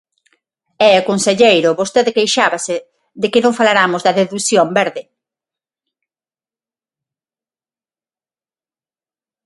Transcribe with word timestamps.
E, 0.89 0.91
conselleiro, 1.09 1.77
vostede 1.81 2.15
queixábase 2.17 2.75
de 3.21 3.27
que 3.31 3.43
non 3.45 3.57
falaramos 3.59 4.01
da 4.03 4.15
dedución 4.19 4.67
verde. 4.79 5.03